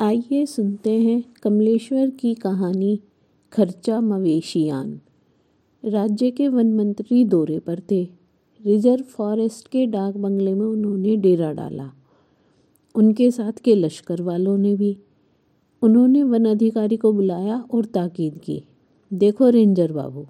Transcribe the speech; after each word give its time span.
आइए 0.00 0.44
सुनते 0.46 0.90
हैं 0.92 1.22
कमलेश्वर 1.42 2.10
की 2.10 2.34
कहानी, 2.34 3.00
खर्चा 3.52 4.00
मवेशियान। 4.00 5.00
राज्य 5.84 6.30
के 6.30 6.46
वन 6.48 6.72
मंत्री 6.72 7.24
दौरे 7.24 7.58
पर 7.58 7.80
थे। 7.90 8.02
रिज़र्व 8.60 9.02
फॉरेस्ट 9.04 9.68
के 9.68 9.86
डाक 9.86 10.16
बंगले 10.16 10.54
में 10.54 10.64
उन्होंने 10.66 11.16
डेरा 11.16 11.50
डाला। 11.52 11.90
उनके 12.94 13.30
साथ 13.30 13.60
के 13.64 13.74
लश्कर 13.74 14.22
वालों 14.22 14.56
ने 14.58 14.74
भी। 14.76 14.96
उन्होंने 15.82 16.22
वन 16.22 16.44
अधिकारी 16.44 16.96
को 16.96 17.12
बुलाया 17.12 17.58
और 17.74 17.84
ताकीद 17.84 18.38
की। 18.38 18.62
देखो 19.10 19.48
रेंजर 19.48 19.92
बाबू, 19.92 20.26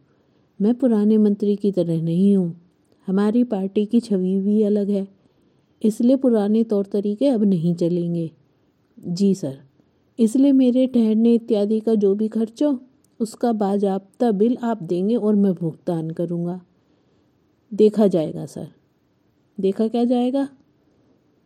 मैं 0.60 0.74
पुराने 0.74 1.18
मंत्री 1.18 1.56
की 1.56 1.72
तरह 1.72 2.02
नहीं 2.02 2.36
हूँ। 2.36 2.54
हमारी 3.08 3.44
पार्टी 3.44 3.86
की 3.86 4.00
छवि 4.00 4.36
भी 4.40 4.62
अलग 4.62 4.90
है, 4.90 5.06
इसलिए 5.82 6.16
पुराने 6.16 6.64
तौर 6.64 6.86
तरीके 6.86 7.28
अब 7.28 7.44
नहीं 7.44 7.74
चलेंगे। 7.74 8.30
जी 9.06 9.34
सर। 9.34 9.58
इसलिए 10.18 10.52
मेरे 10.52 10.86
ठहरने 10.86 11.34
इत्यादि 11.34 11.80
का 11.80 11.94
जो 11.94 12.14
भी 12.14 12.28
खर्च 12.28 12.62
हो, 12.62 12.80
उसका 13.20 13.52
बाजाबता 13.52 14.30
बिल 14.30 14.56
आप 14.62 14.82
देंगे 14.82 15.16
और 15.16 15.34
मैं 15.34 15.54
भुगतान 15.54 16.10
करूँगा। 16.10 16.60
देखा 17.74 18.06
जाएगा 18.06 18.46
सर। 18.46 18.68
देखा 19.60 19.88
क्या 19.88 20.04
जाएगा? 20.04 20.48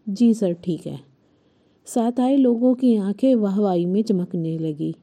जी 0.09 0.35
सर, 0.35 0.53
ठीक 0.53 0.87
है। 0.87 1.01
साथ 1.85 2.21
आए 2.21 2.37
लोगों 2.37 2.75
की 2.75 2.97
आँखें 2.97 3.35
वाहवाही 3.35 3.87
में 3.87 4.03
चमकने 4.03 4.59
लगी। 4.59 4.95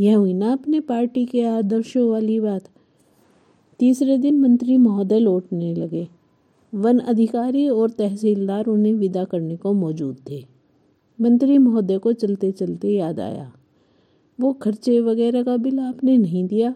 यह 0.00 0.16
हुई 0.16 0.34
ना 0.34 0.52
अपने 0.52 0.80
पार्टी 0.80 1.26
के 1.26 1.42
आदर्शों 1.42 2.10
वाली 2.10 2.40
बात? 2.40 2.62
तीसरे 3.78 4.18
दिन 4.18 4.40
मंत्री 4.40 4.76
महोदय 4.76 5.18
लौटने 5.18 5.74
लगे। 5.74 6.08
वन 6.74 6.98
अधिकारी 6.98 7.68
और 7.68 7.90
तहसीलदार 7.90 8.66
उन्हें 8.66 8.94
विदा 8.94 9.24
करने 9.24 9.56
को 9.56 9.72
मौजूद 9.72 10.16
थे। 10.30 10.53
मंत्री 11.20 11.58
महोदय 11.58 11.98
को 11.98 12.12
चलते 12.12 12.52
चलते 12.52 12.88
याद 12.88 13.20
आया। 13.20 13.52
वो 14.40 14.52
खर्चे 14.52 15.00
वगैरह 15.00 15.42
का 15.42 15.56
बिल 15.56 15.80
आपने 15.80 16.18
नहीं 16.18 16.46
दिया। 16.46 16.74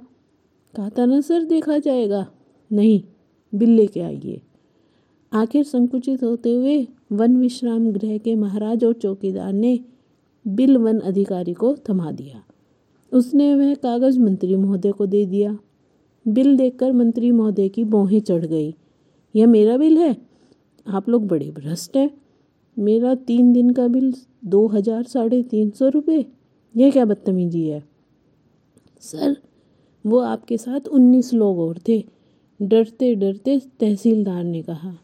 कहा 0.77 0.89
था 0.89 1.05
ना 1.05 1.21
सर, 1.21 1.45
देखा 1.45 1.79
जाएगा। 1.79 2.27
नहीं, 2.73 3.03
बिल 3.55 3.71
लेके 3.71 4.01
आइए। 4.01 4.41
आखिर 5.33 5.65
संकुचित 5.65 6.25
होते 6.25 6.55
हुए 6.55 6.89
वन 7.13 7.37
विश्राम 7.37 7.93
गृह 7.93 8.19
के 8.19 8.35
महाराज 8.35 8.85
और 8.85 8.93
चौकीदार 8.93 9.53
ने 9.53 9.81
बिल 10.49 10.77
वन 10.77 11.01
अधिकारी 11.01 11.53
को 11.53 11.77
थमा 11.91 12.11
दिया। 12.11 12.45
उसने 13.13 13.55
वह 13.55 13.75
कागज़ 13.75 14.21
मंत्री 14.21 14.57
महोदय 14.57 14.93
को 14.93 15.07
दे 15.07 15.27
दिया। 15.27 15.59
बिल 16.29 16.57
देखकर 16.57 16.93
मंत्री 16.93 17.33
महोदय 17.33 17.69
की 17.69 17.85
बौहें 17.85 18.21
चढ़ 18.21 18.47
गई। 18.47 18.75
यह 19.37 19.47
मेरा 19.47 19.77
बिल 19.77 19.99
है? 19.99 20.17
आप 20.87 21.09
लोग 21.09 21.27
बड़े 21.27 21.51
भ्रष्ट 21.51 21.97
हैं। 21.97 22.11
मेरा 22.79 23.15
तीन 23.15 23.53
दिन 23.53 23.71
का 23.71 23.87
बिल 23.89 24.13
दो 24.45 24.67
हज़ार 24.67 25.03
साढ़े 25.05 25.43
तीन 25.43 25.71
सौ 25.71 25.89
रुपये। 25.89 26.25
यह 26.75 26.91
क्या 26.91 27.05
बदतमीजी 27.05 27.67
है? 27.67 27.83
सर, 29.03 29.37
वो 30.05 30.19
आपके 30.19 30.57
साथ 30.59 30.89
उन्नीस 30.89 31.33
लोग 31.35 31.59
और 31.59 31.79
थे। 31.89 32.03
डरते 32.61 33.15
डरते 33.15 33.59
तहसीलदार 33.81 34.45
ने 34.45 34.63
कहा 34.63 34.95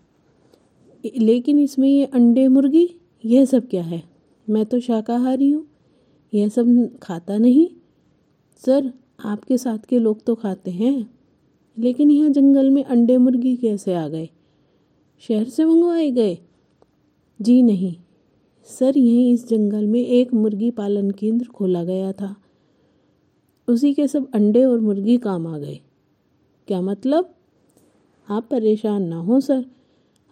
लेकिन 1.16 1.58
इसमें 1.58 1.88
ये 1.88 2.04
अंडे 2.04 2.46
मुर्गी, 2.48 2.88
यह 3.24 3.44
सब 3.44 3.68
क्या 3.68 3.82
है? 3.82 4.02
मैं 4.48 4.64
तो 4.66 4.80
शाकाहारी 4.80 5.50
हूँ, 5.50 5.66
यह 6.32 6.48
सब 6.48 6.98
खाता 7.02 7.36
नहीं। 7.38 7.66
सर, 8.62 8.92
आपके 9.20 9.58
साथ 9.58 9.78
के 9.88 9.98
लोग 9.98 10.22
तो 10.24 10.34
खाते 10.34 10.70
हैं, 10.70 11.10
लेकिन 11.76 12.10
यहाँ 12.10 12.30
जंगल 12.30 12.70
में 12.70 12.82
अंडे 12.84 13.16
मुर्गी 13.18 13.54
कैसे 13.56 13.94
आ 13.94 14.06
गए? 14.08 14.28
शहर 15.22 15.44
से 15.44 15.64
मंगवाए 15.64 16.10
गए 16.10 16.38
जी 17.40 17.62
नहीं। 17.62 17.94
सर, 18.68 18.98
यहीं 18.98 19.32
इस 19.34 19.48
जंगल 19.48 19.86
में 19.86 20.00
एक 20.00 20.34
मुर्गी 20.34 20.70
पालन 20.70 21.10
केंद्र 21.10 21.46
खोला 21.46 21.84
गया 21.84 22.12
था। 22.12 22.34
उसी 23.68 23.92
के 23.94 24.06
सब 24.08 24.30
अंडे 24.34 24.64
और 24.64 24.80
मुर्गी 24.80 25.16
काम 25.18 25.46
आ 25.46 25.58
गए। 25.58 25.78
क्या 26.68 26.80
मतलब? 26.80 27.34
आप 28.28 28.46
परेशान 28.50 29.02
ना 29.02 29.16
हो, 29.16 29.40
सर। 29.40 29.64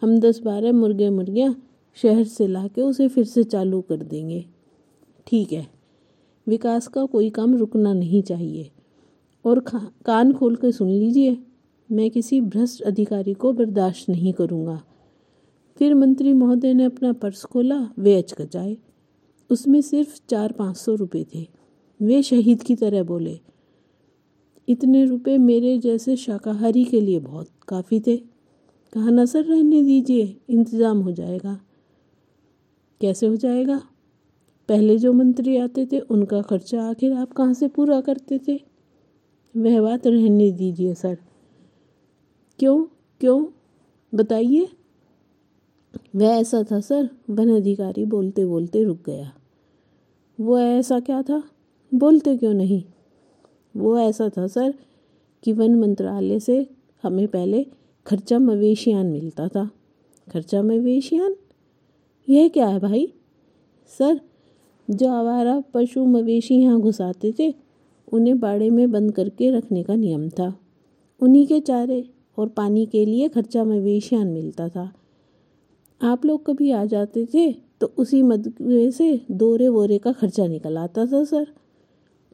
हम 0.01 0.19
दस 0.19 0.39
बारह 0.39 0.71
मुर्गे 0.71 1.09
मुर्गियाँ 1.09 1.55
शहर 1.97 2.23
से 2.23 2.47
ला 2.47 2.67
के 2.67 2.81
उसे 2.81 3.07
फिर 3.07 3.25
से 3.25 3.43
चालू 3.43 3.81
कर 3.81 3.97
देंगे। 3.97 4.45
ठीक 5.27 5.51
है, 5.51 5.67
विकास 6.47 6.87
का 6.87 7.05
कोई 7.05 7.29
काम 7.29 7.55
रुकना 7.55 7.93
नहीं 7.93 8.21
चाहिए। 8.21 8.69
और 9.45 9.59
कान 10.05 10.33
खोल 10.33 10.55
कर 10.55 10.71
सुन 10.71 10.89
लीजिए, 10.89 11.37
मैं 11.89 12.09
किसी 12.11 12.41
भ्रष्ट 12.41 12.81
अधिकारी 12.81 13.33
को 13.33 13.53
बर्दाश्त 13.53 14.09
नहीं 14.09 14.33
करूँगा। 14.33 14.81
फिर 15.77 15.95
मंत्री 15.95 16.33
महोदय 16.33 16.73
ने 16.73 16.83
अपना 16.83 17.13
पर्स 17.13 17.43
खोला 17.43 17.89
वे 17.99 18.15
अचकचाए 18.17 18.77
उसमें 19.49 19.81
सिर्फ़ 19.81 20.19
चार 20.29 20.51
पाँच 20.51 20.77
सौ 20.77 20.95
रुपये 20.95 21.25
थे। 21.35 21.47
वे 22.01 22.23
शहीद 22.23 22.63
की 22.63 22.75
तरह 22.75 23.03
बोले, 23.03 23.39
इतने 24.67 25.05
रुपए 25.05 25.37
मेरे 25.37 25.77
जैसे 25.77 26.15
शाकाहारी 26.15 26.83
के 26.83 27.01
लिए 27.01 27.19
बहुत 27.19 27.49
काफ़ी 27.67 27.99
थे। 27.99 28.17
कहा 28.93 29.09
न 29.09 29.25
सर 29.25 29.43
रहने 29.45 29.83
दीजिए, 29.83 30.37
इंतज़ाम 30.49 30.99
हो 30.99 31.11
जाएगा। 31.11 31.59
कैसे 33.01 33.27
हो 33.27 33.35
जाएगा? 33.35 33.81
पहले 34.69 34.97
जो 34.97 35.13
मंत्री 35.13 35.57
आते 35.57 35.85
थे, 35.85 35.99
उनका 35.99 36.41
खर्चा 36.41 36.83
आखिर 36.83 37.13
आप 37.13 37.33
कहाँ 37.33 37.53
से 37.53 37.67
पूरा 37.67 38.01
करते 38.01 38.39
थे? 38.47 38.55
वह 39.55 39.81
बात 39.81 40.07
रहने 40.07 40.51
दीजिए, 40.51 40.93
सर। 40.93 41.17
क्यों? 42.59 42.85
क्यों? 43.21 43.45
बताइए। 44.13 44.67
वह 46.15 46.25
ऐसा 46.25 46.63
था 46.71 46.79
सर, 46.79 47.09
वन 47.29 47.55
अधिकारी 47.55 48.05
बोलते 48.05 48.45
बोलते 48.45 48.83
रुक 48.83 48.97
गया। 49.05 49.33
वो 50.39 50.59
ऐसा 50.59 50.99
क्या 50.99 51.21
था? 51.21 51.43
बोलते 51.93 52.37
क्यों 52.37 52.53
नहीं? 52.53 52.83
वो 53.77 53.99
ऐसा 53.99 54.29
था 54.29 54.47
सर 54.47 54.73
कि 55.43 55.53
वन 55.53 55.75
मंत्रालय 55.75 56.39
से 56.39 56.69
हमें 57.03 57.27
पहले 57.27 57.65
खर्चा 58.07 58.39
मवेशियान 58.39 59.05
मिलता 59.05 59.47
था। 59.47 59.69
खर्चा 60.31 60.61
मवेशियान? 60.61 61.35
यह 62.29 62.47
क्या 62.47 62.67
है 62.67 62.79
भाई? 62.79 63.13
सर, 63.87 64.21
जो 64.89 65.09
आवारा 65.09 65.63
पशु 65.73 66.05
मवेशी 66.05 66.55
यहाँ 66.55 66.81
घुसाते 66.81 67.33
थे, 67.39 67.55
उन्हें 68.13 68.39
बाड़े 68.39 68.69
में 68.69 68.91
बंद 68.91 69.11
करके 69.11 69.51
रखने 69.51 69.83
का 69.83 69.95
नियम 69.95 70.29
था। 70.29 70.59
उन्हीं 71.21 71.47
के 71.47 71.59
चारे 71.59 72.09
और 72.37 72.47
पानी 72.47 72.85
के 72.85 73.05
लिए 73.05 73.29
खर्चा 73.29 73.63
मवेशियान 73.63 74.27
मिलता 74.27 74.69
था। 74.69 74.93
आप 76.03 76.25
लोग 76.25 76.45
कभी 76.45 76.71
आ 76.71 76.83
जाते 76.85 77.25
थे 77.33 77.51
तो 77.81 77.91
उसी 77.97 78.21
मदवे 78.23 78.89
से 78.91 79.19
दोरे 79.31 79.67
वोरे 79.69 79.97
का 79.97 80.11
खर्चा 80.11 80.47
निकल 80.47 80.77
आता 80.77 81.05
था, 81.05 81.23
सर। 81.23 81.45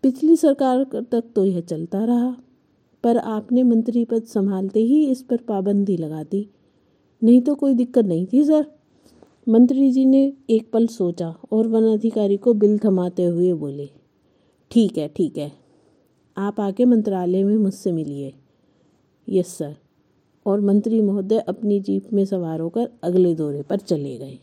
पिछली 0.04 0.36
सरकार 0.36 0.84
तक 1.12 1.24
तो 1.36 1.44
यह 1.46 1.60
चलता 1.62 2.04
रहा, 2.06 2.36
पर 3.04 3.18
आपने 3.18 3.64
मंत्री 3.64 4.04
पद 4.06 4.24
संभालते 4.24 4.80
ही 4.80 5.06
इस 5.06 5.22
पर 5.22 5.38
पाबंदी 5.48 5.98
लगा 5.98 6.24
दी। 6.24 6.48
नहीं 7.22 7.42
तो 7.42 7.56
कोई 7.56 7.74
दिक्कत 7.76 8.06
नहीं 8.06 8.26
थी, 8.26 8.44
सर। 8.44 8.66
मंत्री 9.48 9.92
जी 9.92 10.06
ने 10.06 10.22
एक 10.50 10.70
पल 10.74 10.88
सोचा 10.88 11.30
और 11.52 11.68
वन 11.68 11.84
अधिकारी 11.88 12.38
को 12.38 12.54
बिल 12.56 12.78
थमाते 12.80 13.24
हुए 13.24 13.54
बोले, 13.56 13.90
ठीक 14.72 14.98
है 14.98 15.08
ठीक 15.08 15.38
है, 15.38 15.52
आप 16.38 16.60
आके 16.60 16.86
मंत्रालय 16.86 17.44
में 17.44 17.56
मुझसे 17.58 17.92
मिलिए। 17.92 18.34
Yes, 19.28 19.48
sir. 19.50 19.76
और 20.50 20.62
मंत्री 20.62 21.02
महोदय 21.02 21.40
अपनी 21.40 21.80
जीप 21.80 22.14
में 22.14 22.26
सवार 22.26 22.60
होकर 22.60 22.90
अगले 23.04 23.36
दौरे 23.36 23.62
पर 23.62 23.78
चले 23.78 24.18
गए। 24.18 24.38